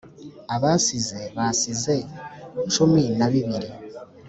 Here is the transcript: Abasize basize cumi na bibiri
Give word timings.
Abasize 0.55 1.21
basize 1.37 1.95
cumi 2.73 3.03
na 3.17 3.27
bibiri 3.31 3.69